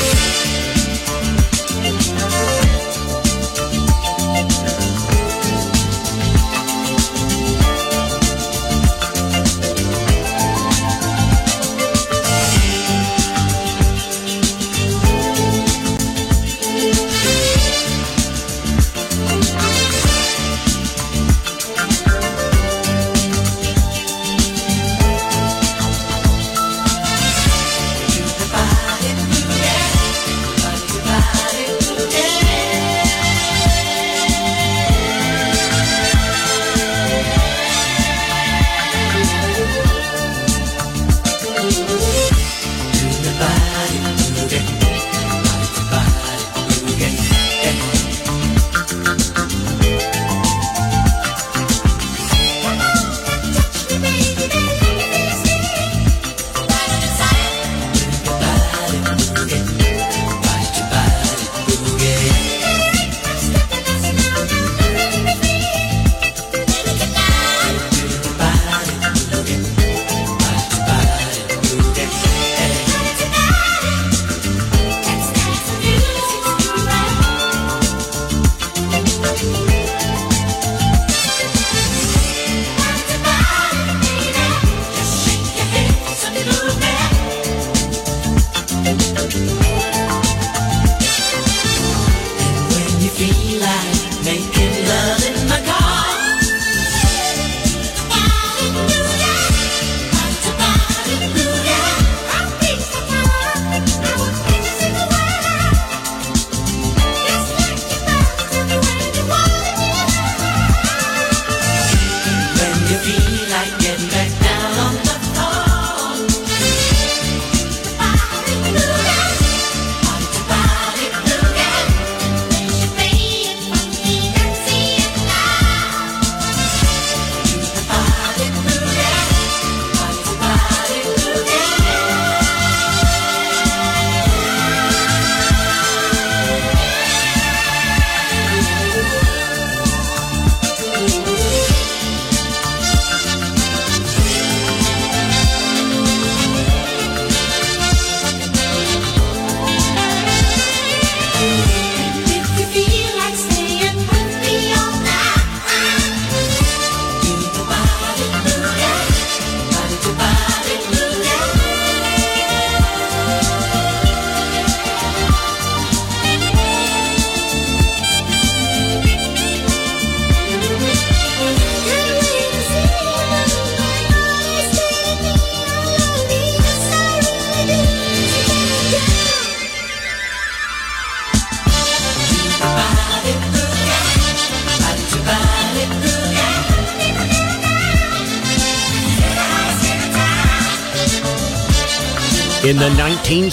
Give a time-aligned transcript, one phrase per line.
[0.00, 0.59] In the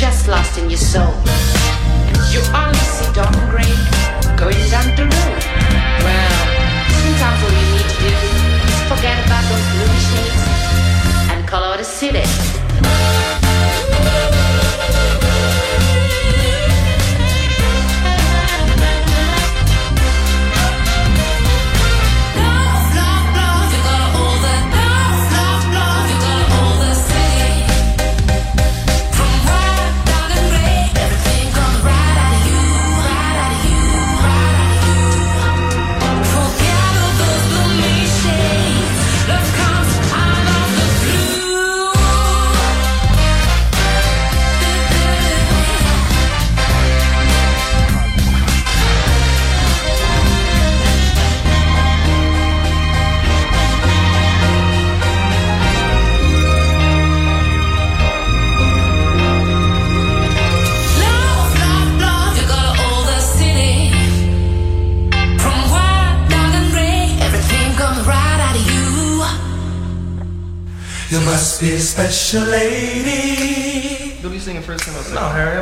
[0.00, 1.12] just lost in your soul.
[2.32, 3.74] You only see dark and gray
[4.34, 5.42] going down the road.
[6.00, 6.40] Well,
[7.04, 8.12] sometimes all you need to do
[8.64, 10.42] is forget about those blue shades
[11.30, 12.49] and color the city.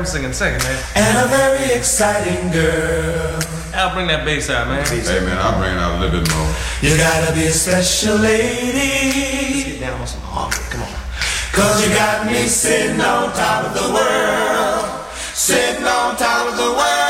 [0.09, 0.83] singing second, man.
[0.97, 3.39] And a very exciting girl.
[3.75, 4.85] I'll bring that bass out, man.
[4.87, 6.49] Hey, man, I'll bring it out a little bit more.
[6.81, 9.53] You gotta be a special lady.
[9.53, 10.65] Let's get down on some harmony.
[10.71, 10.89] Come on.
[11.53, 15.05] Cause you got me sitting on top of the world.
[15.35, 17.08] Sitting on top of the world.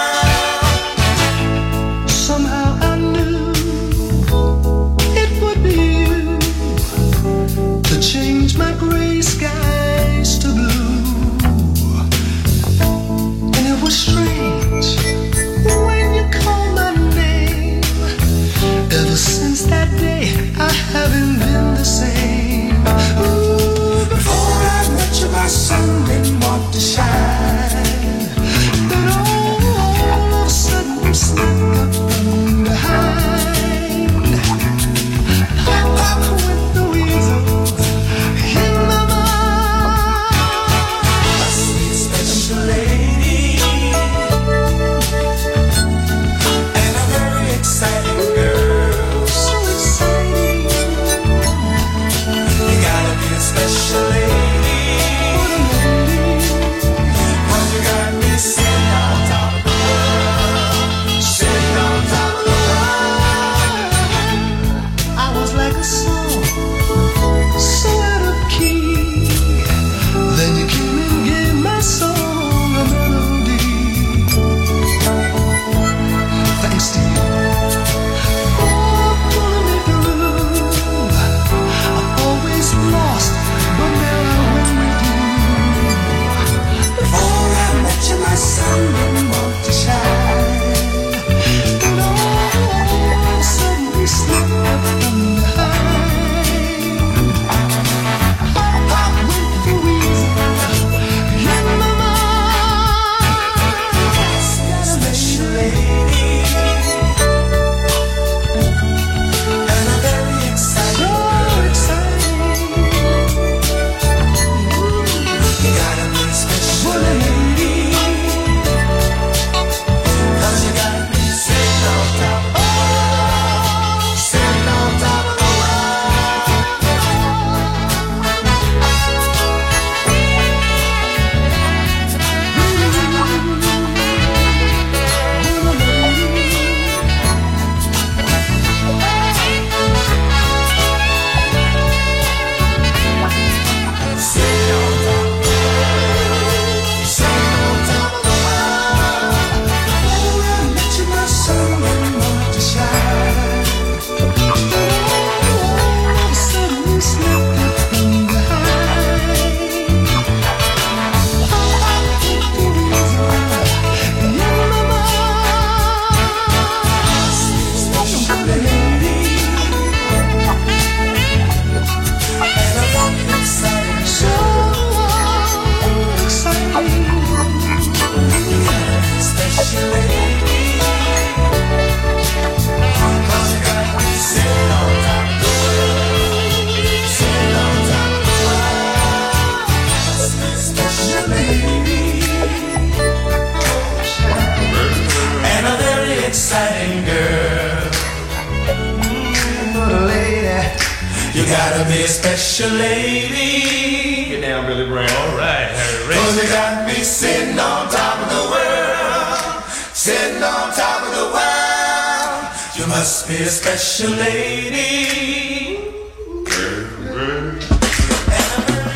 [213.76, 215.78] special lady.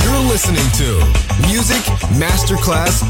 [0.03, 0.89] You're listening to
[1.47, 1.83] Music
[2.17, 3.03] Masterclass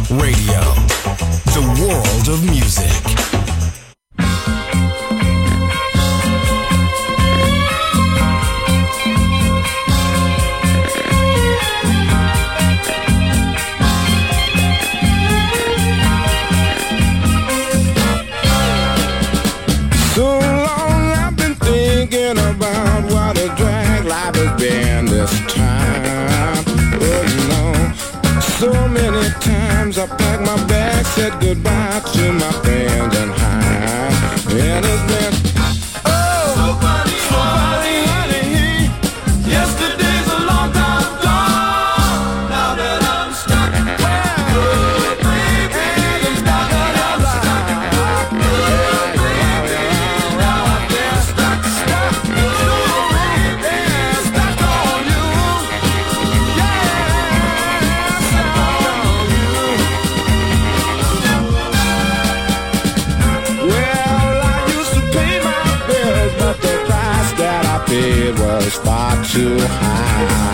[69.32, 70.52] To high.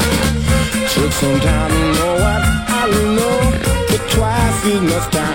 [0.95, 2.87] Took some time to know what I
[3.17, 3.41] know,
[3.89, 5.28] but twice as much time.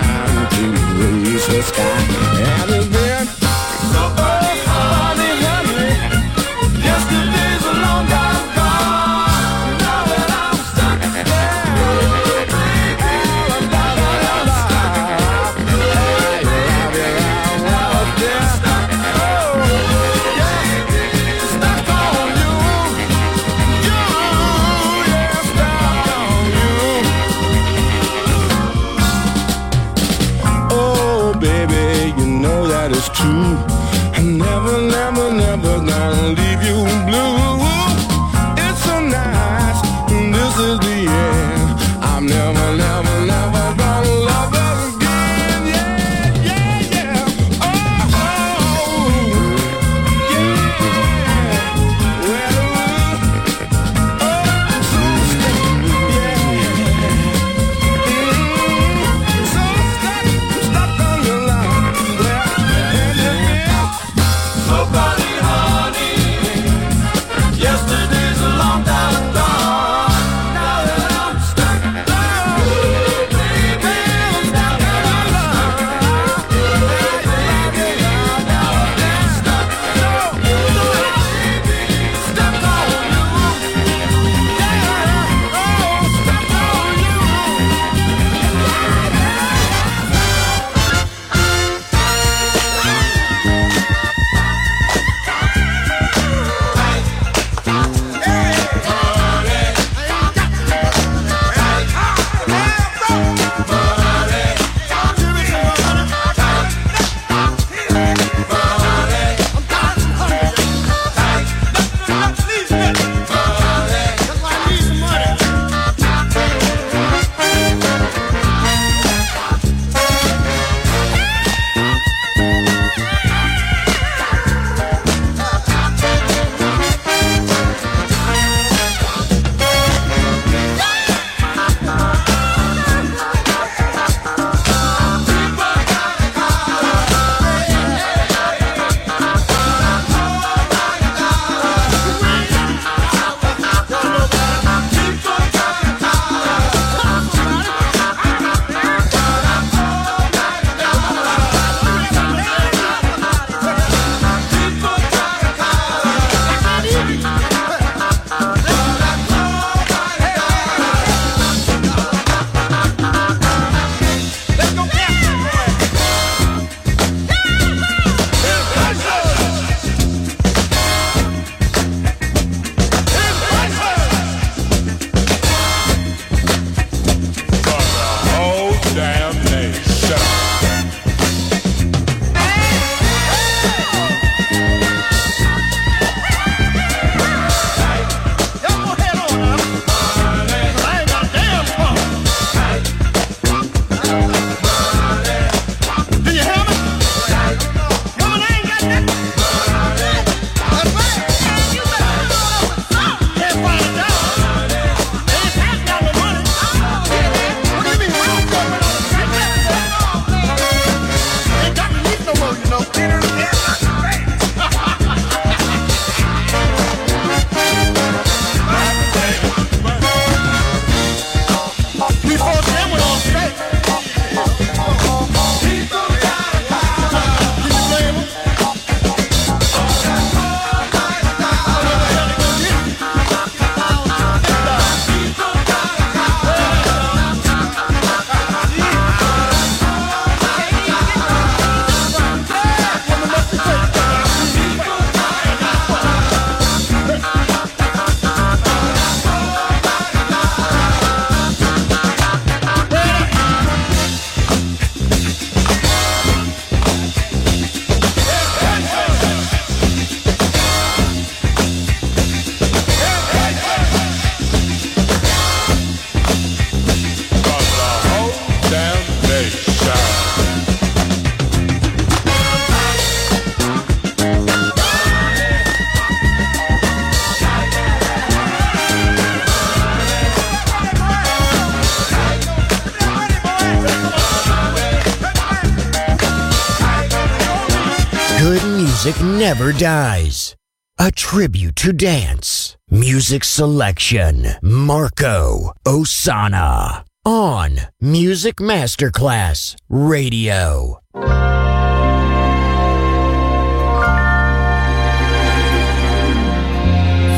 [289.38, 290.54] never dies.
[290.98, 292.76] A tribute to dance.
[292.88, 294.46] Music selection.
[294.62, 297.04] Marco Ossanna.
[297.24, 301.00] On Music Masterclass Radio.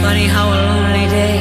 [0.03, 1.39] Funny how a lonely day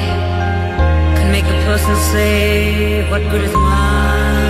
[1.18, 4.45] can make a person say, What good is mine?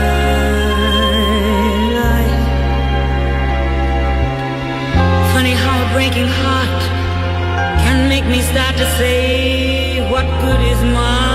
[6.06, 6.82] breaking heart
[7.82, 11.35] can make me start to say, what good is mine?